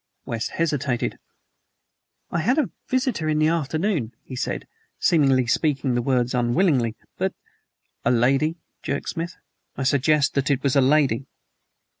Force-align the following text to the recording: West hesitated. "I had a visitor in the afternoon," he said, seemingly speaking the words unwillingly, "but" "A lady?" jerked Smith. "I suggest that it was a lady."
West 0.25 0.49
hesitated. 0.53 1.19
"I 2.31 2.39
had 2.39 2.57
a 2.57 2.71
visitor 2.87 3.29
in 3.29 3.37
the 3.37 3.49
afternoon," 3.49 4.15
he 4.23 4.35
said, 4.35 4.67
seemingly 4.97 5.45
speaking 5.45 5.93
the 5.93 6.01
words 6.01 6.33
unwillingly, 6.33 6.95
"but" 7.19 7.35
"A 8.03 8.09
lady?" 8.09 8.57
jerked 8.81 9.09
Smith. 9.09 9.35
"I 9.77 9.83
suggest 9.83 10.33
that 10.33 10.49
it 10.49 10.63
was 10.63 10.75
a 10.75 10.81
lady." 10.81 11.27